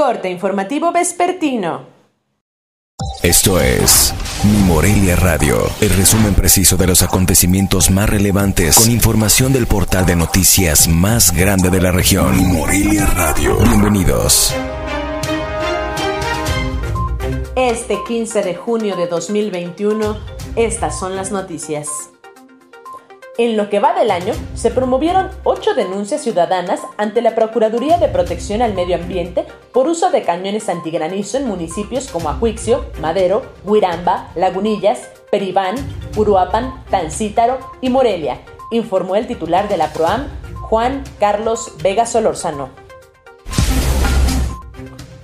[0.00, 1.82] Corte informativo vespertino.
[3.22, 9.52] Esto es Mi Morelia Radio, el resumen preciso de los acontecimientos más relevantes con información
[9.52, 12.34] del portal de noticias más grande de la región.
[12.34, 13.58] Mi Morelia Radio.
[13.58, 14.54] Bienvenidos.
[17.54, 20.16] Este 15 de junio de 2021,
[20.56, 21.88] estas son las noticias.
[23.40, 28.08] En lo que va del año, se promovieron ocho denuncias ciudadanas ante la Procuraduría de
[28.08, 34.28] Protección al Medio Ambiente por uso de cañones antigranizo en municipios como Ajuixio, Madero, Huiramba,
[34.34, 35.76] Lagunillas, Peribán,
[36.18, 40.28] Uruapan, Tancítaro y Morelia, informó el titular de la PROAM,
[40.60, 42.89] Juan Carlos Vega Solórzano.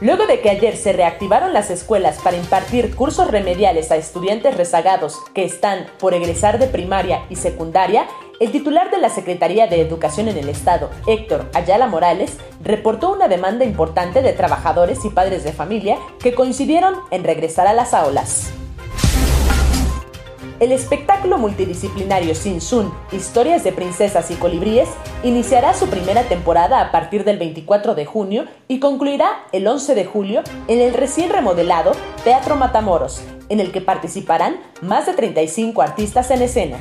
[0.00, 5.18] Luego de que ayer se reactivaron las escuelas para impartir cursos remediales a estudiantes rezagados
[5.34, 8.06] que están por egresar de primaria y secundaria,
[8.40, 13.28] el titular de la Secretaría de Educación en el Estado, Héctor Ayala Morales, reportó una
[13.28, 18.52] demanda importante de trabajadores y padres de familia que coincidieron en regresar a las aulas.
[20.60, 24.88] El espectáculo multidisciplinario Sin Sun, Historias de Princesas y Colibríes,
[25.24, 30.04] iniciará su primera temporada a partir del 24 de junio y concluirá el 11 de
[30.04, 36.30] julio en el recién remodelado Teatro Matamoros, en el que participarán más de 35 artistas
[36.30, 36.78] en escena.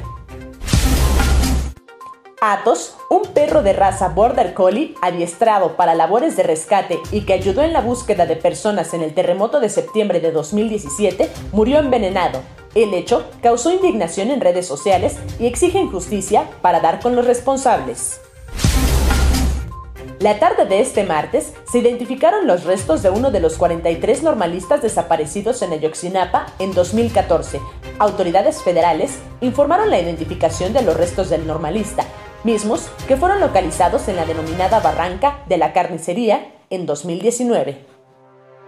[2.42, 7.64] Atos, un perro de raza Border Collie adiestrado para labores de rescate y que ayudó
[7.64, 12.42] en la búsqueda de personas en el terremoto de septiembre de 2017, murió envenenado.
[12.76, 18.20] El hecho causó indignación en redes sociales y exigen justicia para dar con los responsables.
[20.20, 24.82] La tarde de este martes se identificaron los restos de uno de los 43 normalistas
[24.82, 27.60] desaparecidos en Ayotzinapa en 2014.
[28.00, 32.06] Autoridades federales informaron la identificación de los restos del normalista,
[32.44, 38.03] mismos que fueron localizados en la denominada Barranca de la Carnicería en 2019.